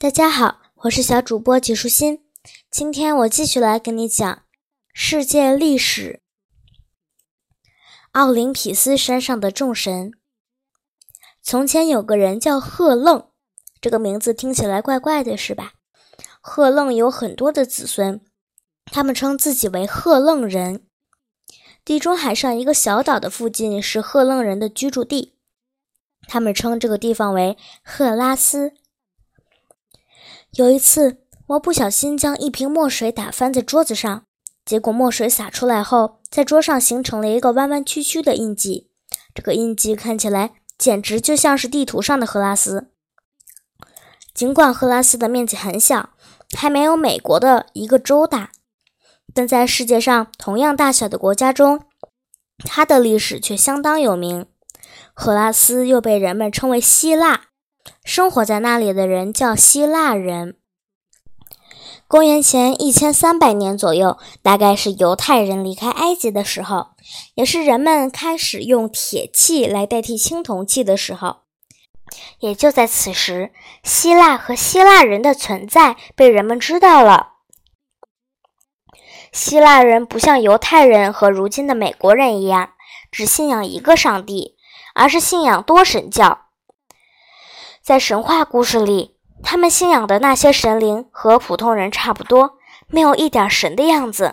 [0.00, 2.24] 大家好，我是小主播纪舒心。
[2.70, 4.44] 今天我继续来跟你讲
[4.92, 6.22] 世界历史。
[8.12, 10.12] 奥林匹斯山上的众神。
[11.42, 13.26] 从前有个人叫贺愣，
[13.80, 15.72] 这个名字听起来怪怪的，是吧？
[16.40, 18.20] 贺愣有很多的子孙，
[18.84, 20.86] 他们称自己为贺愣人。
[21.84, 25.34] 地中海上一个小岛的附近是贺愣人的居住地，
[26.28, 28.74] 他们称这个地方为赫拉斯。
[30.52, 34.24] 有一次，我不小心将一瓶墨水打翻在桌子上，
[34.64, 38.90] 结果墨水洒出来后，在桌上形成了一个弯弯曲曲的印记。
[39.34, 42.90] 这个印记看起来简直就像是地图上的赫拉斯。
[44.34, 46.10] 尽管赫拉斯的面积很小，
[46.56, 48.50] 还没有美国的一个州大，
[49.34, 51.82] 但在世界上同样大小的国家中，
[52.58, 54.46] 它的历史却相当有名。
[55.12, 57.47] 赫拉斯又被人们称为希腊。
[58.04, 60.56] 生活在那里的人叫希腊人。
[62.06, 66.88] 公元前一千三百年左右，大概是犹太人离开埃及的时候，
[67.34, 71.40] 也是人们开始用铁器来代替青铜器的时候。
[72.40, 77.32] 也就在此时，希腊和希腊人的存在被人们知道了。
[79.30, 82.70] 希腊人不像犹太人和如今的美国人一样，
[83.12, 84.56] 只信仰一个上帝，
[84.94, 86.47] 而是信仰多神教。
[87.88, 94.30] 在神话故事里，他们信仰的那些神灵和普通人差不多，没有一点神的样子。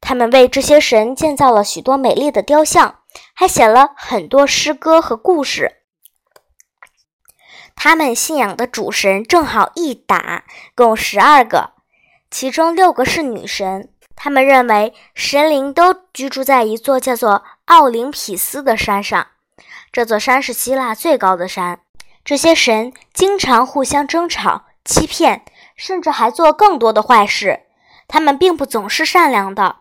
[0.00, 2.96] 他们为这些神建造了许多美丽的雕像，
[3.32, 5.76] 还写了很多诗歌和故事。
[7.76, 10.42] 他们信仰的主神正好一打，
[10.74, 11.74] 共十二个，
[12.28, 13.92] 其中六个是女神。
[14.16, 19.28] 他们认为神灵都居住在一座叫做奥林匹斯的山上，
[19.92, 21.82] 这座山是希腊最高的山。
[22.28, 27.60] 这些神经常互相争吵、欺骗，甚至还做更多的坏事。
[28.06, 29.76] 他们并不总是善良的。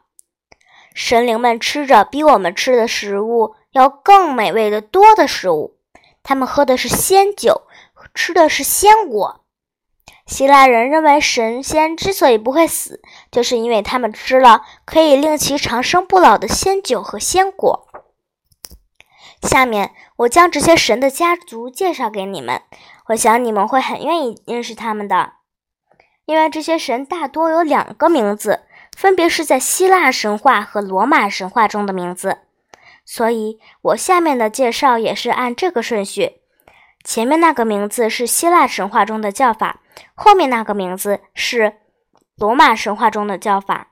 [0.93, 5.75] 神灵们吃着比我们吃的食物要更美味的多的食物，
[6.23, 7.63] 他们喝的是仙酒，
[8.15, 9.41] 吃的是鲜果。
[10.25, 17.89] 希腊人认为神仙之所以不会死，就是因为他们吃了可以令其长生不老的仙酒和鲜果。
[19.41, 22.61] 下面我将这些神的家族介绍给你们，
[23.07, 25.33] 我想你们会很愿意认识他们的，
[26.25, 28.61] 因为这些神大多有两个名字，
[28.95, 32.39] 分别是在希腊神话和罗马神话中的名字，
[33.05, 36.41] 所以我下面的介绍也是按这个顺序，
[37.03, 39.81] 前面那个名字是希腊神话中的叫法，
[40.15, 41.77] 后面那个名字是
[42.35, 43.91] 罗马神话中的叫法。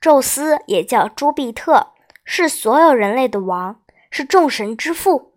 [0.00, 1.93] 宙斯也叫朱庇特。
[2.24, 5.34] 是所有人类的王，是众神之父。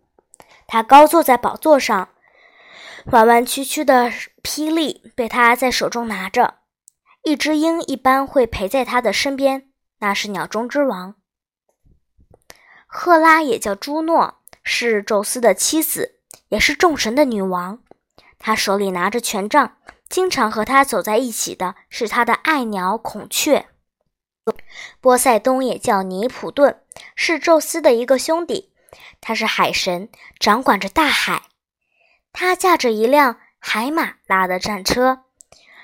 [0.66, 2.08] 他高坐在宝座上，
[3.06, 4.10] 弯弯曲曲的
[4.42, 6.54] 霹雳被他在手中拿着。
[7.22, 9.68] 一只鹰一般会陪在他的身边，
[9.98, 11.14] 那是鸟中之王。
[12.86, 17.80] 赫拉也叫朱诺，是宙斯的妻子，也是众神的女王。
[18.38, 19.76] 她手里拿着权杖，
[20.08, 23.66] 经常和他走在一起的是他的爱鸟孔雀。
[25.00, 26.80] 波塞冬也叫尼普顿，
[27.14, 28.72] 是宙斯的一个兄弟。
[29.20, 31.42] 他是海神，掌管着大海。
[32.32, 35.24] 他驾着一辆海马拉的战车，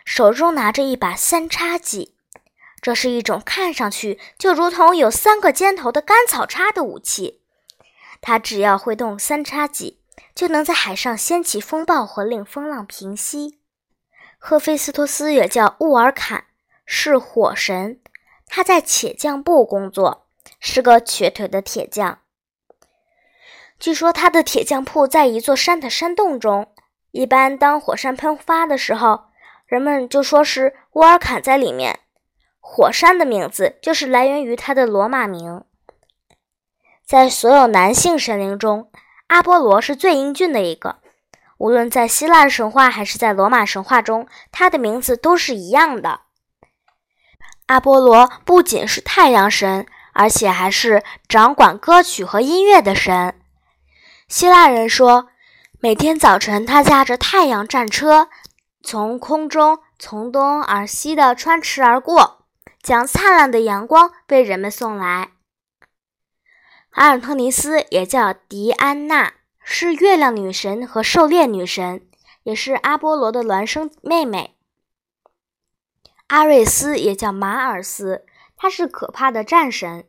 [0.04, 2.16] 手中拿着一把三叉戟。
[2.80, 7.42] 这是一种看上去就如同有三个尖头的干草叉的武器。
[8.20, 10.00] 他只要挥动三叉戟，
[10.34, 13.58] 就能在海上掀起风暴和令风浪平息。
[14.38, 16.44] 赫菲斯托斯也叫乌尔坎，
[16.84, 18.00] 是火神。
[18.46, 20.26] 他在铁匠部工作，
[20.60, 22.20] 是个瘸腿的铁匠。
[23.78, 26.68] 据说他的铁匠铺在一座山的山洞中。
[27.10, 29.26] 一般当火山喷发的时候，
[29.66, 32.00] 人们就说是乌尔坎在里面。
[32.58, 35.62] 火山的名字就是来源于他的罗马名。
[37.04, 38.90] 在所有男性神灵中，
[39.28, 40.96] 阿波罗是最英俊的一个。
[41.58, 46.22] 无论在希腊神话还是在罗马神话中，他的名字都是一样的。
[47.66, 53.34] 阿波罗不仅是太阳神，而且还是掌管歌曲和音乐的神。
[54.28, 55.28] 希腊人说，
[55.80, 58.28] 每天早晨他驾着太阳战车，
[58.82, 62.44] 从空中从东而西的穿驰而过，
[62.82, 65.30] 将灿烂的阳光为人们送来。
[66.90, 69.32] 阿尔特尼斯也叫狄安娜，
[69.62, 72.06] 是月亮女神和狩猎女神，
[72.42, 74.53] 也是阿波罗的孪生妹妹。
[76.28, 78.24] 阿瑞斯也叫马尔斯，
[78.56, 80.06] 他是可怕的战神。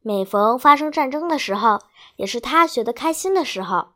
[0.00, 1.80] 每逢发生战争的时候，
[2.14, 3.94] 也是他学得开心的时候。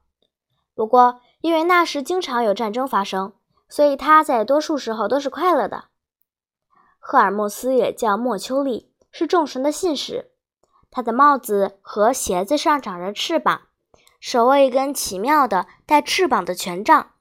[0.75, 3.33] 不过，因为那时经常有战争发生，
[3.69, 5.85] 所以他在多数时候都是快乐的。
[6.99, 10.33] 赫尔墨斯也叫莫丘利，是众神的信使。
[10.91, 13.63] 他的帽子和鞋子上长着翅膀，
[14.19, 17.13] 手握一根奇妙的带翅膀的权杖。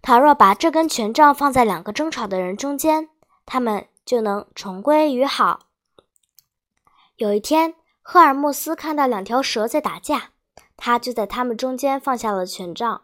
[0.00, 3.10] 倘若把这根权杖放在两个争吵的人中间，
[3.46, 5.66] 他们就能重归于好。
[7.16, 10.30] 有一天，赫尔墨斯看到两条蛇在打架，
[10.76, 13.02] 他就在他们中间放下了权杖。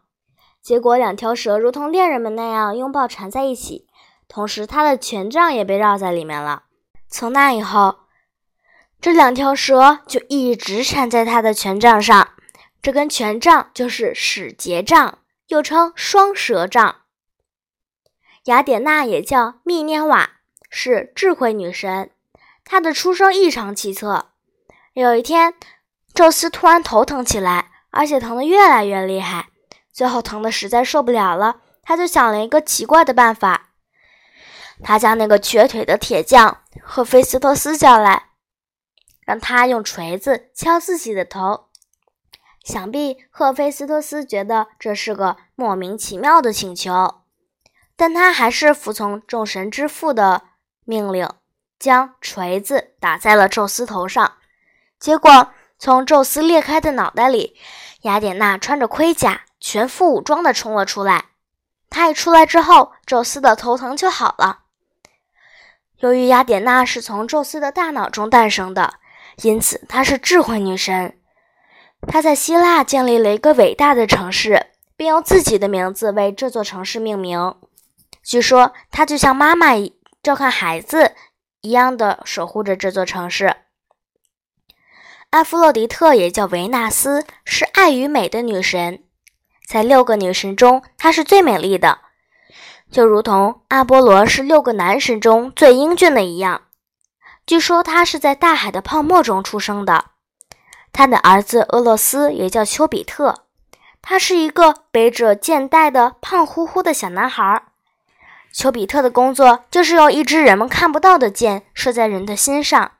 [0.60, 3.86] 结果，两条蛇如同恋人们那样拥抱缠在一起，
[4.28, 6.64] 同时他的权杖也被绕在里面了。
[7.08, 8.00] 从那以后，
[9.00, 12.30] 这两条蛇就一直缠在他的权杖上。
[12.82, 16.99] 这根权杖就是使节杖，又称双蛇杖。
[18.50, 20.28] 雅典娜也叫密涅瓦，
[20.68, 22.10] 是智慧女神。
[22.64, 24.32] 她的出生异常奇特。
[24.92, 25.54] 有一天，
[26.12, 29.50] 宙斯突然头疼起来，而且疼得越来越厉害，
[29.92, 31.60] 最后疼得实在受不了了。
[31.84, 33.68] 他就想了一个奇怪的办法。
[34.82, 38.30] 他将那个瘸腿的铁匠赫菲斯托斯叫来，
[39.20, 41.68] 让他用锤子敲自己的头。
[42.64, 47.20] 想必赫菲斯托斯觉得这是个莫名其妙的请求，
[48.00, 50.44] 但他还是服从众神之父的
[50.86, 51.28] 命令。
[51.78, 54.32] 将锤子打在了宙斯头上，
[54.98, 55.48] 结果
[55.78, 57.56] 从宙斯裂开的脑袋里，
[58.02, 61.26] 雅典娜穿着盔甲，全副武装的冲了出来。
[61.90, 64.60] 她一出来之后，宙斯的头疼就好了。
[65.98, 68.94] 由于雅典娜是从宙斯的大脑中诞生的，
[69.42, 71.18] 因此她是智慧女神。
[72.06, 74.66] 她在希腊建立了一个伟大的城市，
[74.96, 77.54] 并用自己的名字为这座城市命名。
[78.30, 79.70] 据说她就像妈妈
[80.22, 81.16] 照看孩子。
[81.62, 83.54] 一样的守护着这座城市。
[85.30, 89.02] 阿弗洛狄特也叫维纳斯，是爱与美的女神。
[89.68, 91.98] 在六个女神中，她是最美丽的，
[92.90, 96.62] 就如同阿波罗是六个男神中最英俊的一样。
[97.44, 100.12] 据说他是在大海的泡沫中出生的。
[100.92, 103.44] 他的儿子俄洛斯也叫丘比特，
[104.00, 107.64] 他是一个背着箭袋的胖乎乎的小男孩。
[108.52, 112.92] 丘比特的工作就是用一支人们看不到的箭射在人的心上，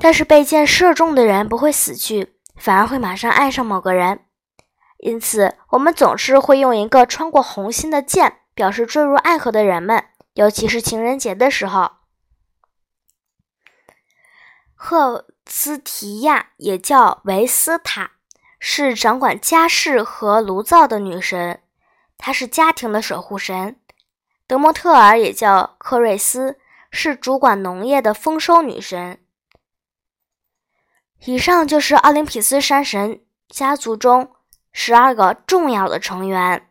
[0.00, 4.20] 但是被箭射中的人不会死去，反而会马上爱上某个人。
[4.98, 11.92] 因此，我们总是会用一个穿过红心的箭表示坠入爱河的人们，尤其是情人节的时候。
[14.74, 18.12] 赫斯提亚也叫维斯塔，
[18.58, 21.60] 是掌管家事和炉灶的女神，
[22.18, 23.76] 她是家庭的守护神。
[24.46, 26.58] 德莫特尔也叫克瑞斯，
[26.90, 29.18] 是主管农业的丰收女神。
[31.24, 34.34] 以上就是奥林匹斯山神家族中
[34.72, 36.68] 十二个重要的成员。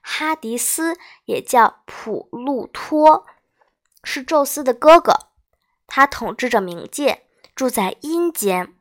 [0.00, 0.96] 哈迪斯
[1.26, 3.24] 也叫普路托，
[4.02, 5.28] 是宙斯的哥哥，
[5.86, 7.22] 他统治着冥界，
[7.54, 8.74] 住在阴间。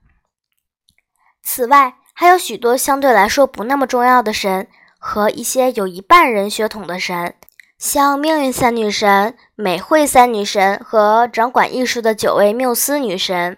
[1.43, 4.67] 此外，还有许多相对来说不那么重要的神。
[5.03, 7.35] 和一些有一半人血统的神，
[7.79, 13.57] 像命运三女神、美惠三女神和掌管艺术的九位缪斯女神。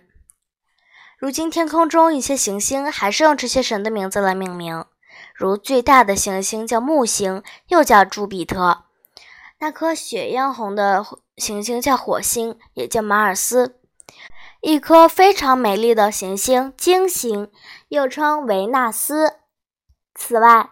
[1.19, 4.85] 如今天空中一些行星还是用这些神的名字来命名，
[5.35, 8.85] 如最大的行星叫木星，又叫朱比特；
[9.59, 13.73] 那颗血样红的行星叫火星，也叫马尔斯；
[14.61, 17.51] 一颗非常美丽的行星金星，
[17.89, 19.33] 又称维纳斯。
[20.15, 20.69] 此外，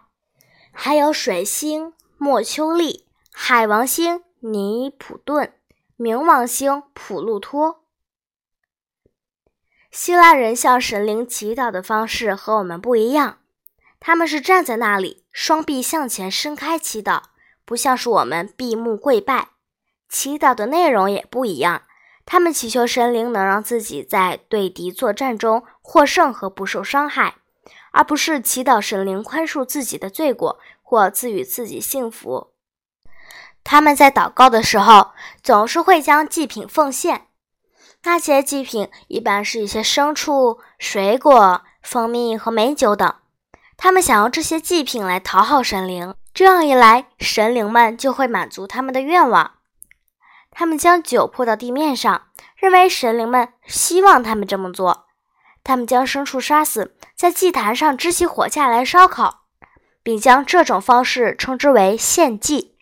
[0.71, 5.53] 还有水星莫丘利、海王星尼普顿、
[5.97, 7.83] 冥王星普鲁托。
[9.91, 13.39] 希腊人向神灵祈祷的方式和我们不一样，
[13.99, 17.23] 他们是站在那里，双臂向前伸开祈祷，
[17.65, 19.49] 不像是我们闭目跪拜。
[20.07, 21.83] 祈祷的内容也不一样，
[22.25, 27.35] 他们祈求神灵能让自己在对敌作战中获胜和不受伤害。
[27.91, 32.51] 而不是祈祷神灵宽恕自己的罪过或赐予自己幸福。
[33.63, 35.11] 他们在祷告的时候
[35.43, 37.27] 总是会将祭品奉献，
[38.03, 43.15] 那些祭品一般是一些牲畜、水果、蜂蜜和美酒等。
[43.77, 49.53] 他们想用这些祭品来讨好神灵，这样一来，神灵们就会满足他们的愿望。
[50.51, 55.05] 他们将酒泼到地面上，认为神灵们希望他们这么做。
[55.63, 59.41] 他们将牲畜杀死，在祭坛上支起火架来烧烤，
[60.01, 62.73] 并将这种方式称之为献祭。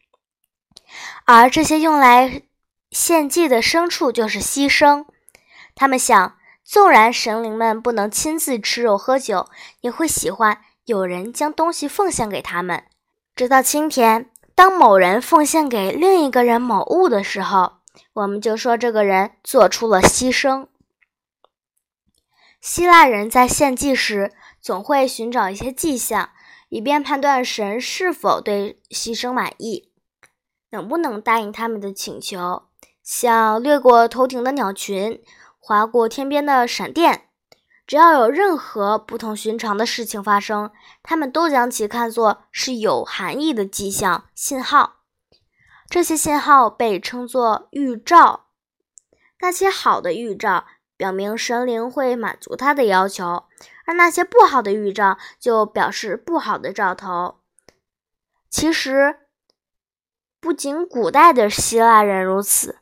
[1.25, 2.43] 而这些用来
[2.89, 5.03] 献祭的牲畜就是牺牲。
[5.75, 9.49] 他们想，纵然神灵们不能亲自吃肉喝酒，
[9.81, 12.85] 也会喜欢有人将东西奉献给他们。
[13.35, 17.73] 直到今天，当某人奉献给另一个人某物的时候，
[18.13, 20.67] 我们就说这个人做出了牺牲。
[22.61, 26.31] 希腊人在献祭时总会寻找一些迹象，
[26.69, 29.91] 以便判断神是否对牺牲满意，
[30.71, 32.63] 能不能答应他们的请求。
[33.01, 35.23] 像掠过头顶的鸟群，
[35.57, 37.25] 划过天边的闪电。
[37.87, 40.69] 只要有任何不同寻常的事情发生，
[41.01, 44.97] 他们都将其看作是有含义的迹象信号。
[45.89, 48.45] 这些信号被称作预兆。
[49.41, 50.65] 那些好的预兆
[50.99, 53.45] 表明神灵会满足他的要求，
[53.85, 57.39] 而那些不好的预兆就表示不好的兆头。
[58.49, 59.15] 其实，
[60.41, 62.79] 不仅古代的希腊人如此，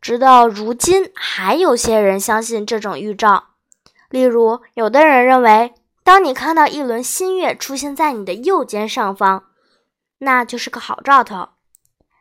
[0.00, 3.48] 直到如今，还有些人相信这种预兆。
[4.10, 9.46] 例如，有的人认为，当你看到一轮新月出现在你的右肩上方，
[10.18, 11.56] 那就是个好兆头；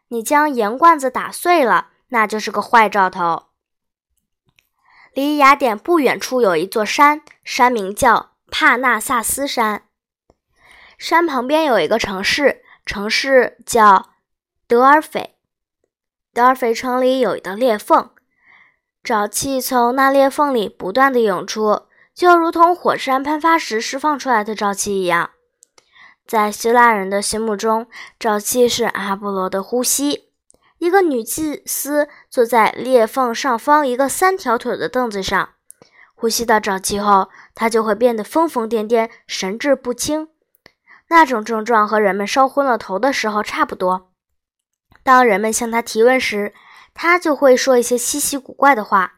[0.07, 3.43] 你将盐罐子打碎了，那就是个坏兆头。
[5.15, 9.83] 离雅典不远处有一座山，山名叫帕纳萨斯山。
[10.97, 14.09] 山旁边有一个城市，城市叫
[14.67, 15.37] 德尔斐。
[16.33, 18.09] 德尔斐城里有一道裂缝。
[19.01, 25.29] 沼气从那裂缝里不断的涌出，就如同火山喷发时释放出来的沼气一样。
[26.27, 27.87] 在希腊人的心目中，
[28.19, 30.24] 沼气是阿波罗的呼吸。
[30.85, 35.49] 一个女祭司坐在裂缝上方一个三条腿的凳子上，
[36.13, 40.27] 呼吸到沼气后，她就会变得疯疯癫癫、神志不清。
[41.09, 44.11] 那种症状和人们烧昏了头的时候差不多。
[45.01, 46.53] 当人们向她提问时，
[46.93, 49.13] 他就会说一些稀奇古怪的话，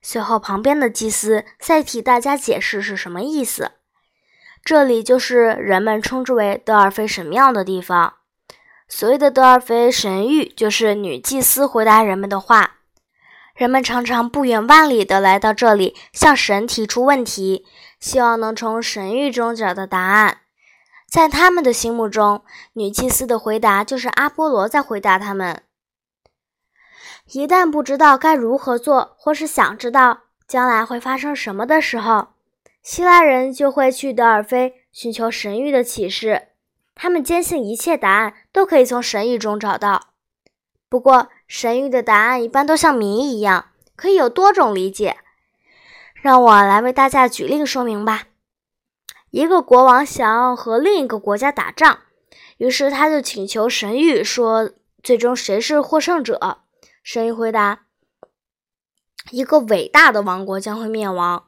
[0.00, 3.72] 随后旁边的祭司再替大家解释是什么意思。
[4.64, 8.14] 这里就是人们称之为德尔菲神庙的地方。
[8.88, 12.76] 所谓的德尔菲神谕，就是女祭司回答人们的话。
[13.54, 17.66] 人们常常不远万里的来到这里，向神提出问题，
[18.00, 20.38] 希望能从神谕中找到答案。
[21.10, 25.62] 在他们的心目中，女祭司的回答就是阿波罗在回答他们。
[27.32, 32.28] 一旦不知道该如何做，或是想知道将来会发生什么的时候，
[32.82, 36.47] 希腊人就会去德尔菲寻求神谕的启示。
[37.00, 40.08] 他们坚信一切答案都可以从神谕中找到。
[40.88, 45.18] 不过，神谕的答案一般都像谜一样，可以有多种理解。
[46.14, 48.24] 让我来为大家举例说明吧。
[49.30, 52.00] 一个国王想要和另一个国家打仗，
[52.56, 56.64] 于是他就请求神谕说：“最终谁是获胜者？”
[57.04, 57.82] 神谕回答
[59.30, 61.44] ：“一个伟大的王国将会灭亡。”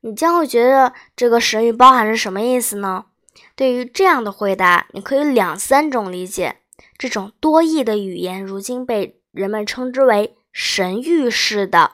[0.00, 3.06] 你将会觉得这个神谕包含着什么意思呢？
[3.54, 6.56] 对于这样的回答，你可以两三种理解。
[6.96, 11.92] 这种多义的语言，如今被人们称之为神谕式的。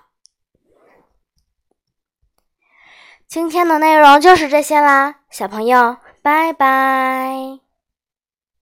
[3.27, 7.64] 今天的内容就是这些啦，小朋友，拜拜。